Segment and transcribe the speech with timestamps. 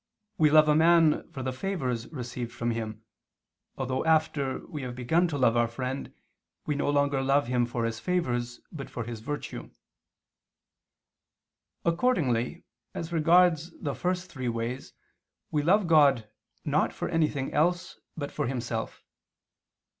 [0.39, 3.03] we love a man for the favors received from him,
[3.77, 6.11] although after we have begun to love our friend,
[6.65, 9.69] we no longer love him for his favors, but for his virtue.
[11.85, 12.63] Accordingly,
[12.95, 14.93] as regards the first three ways,
[15.51, 16.27] we love God,
[16.65, 19.03] not for anything else, but for Himself.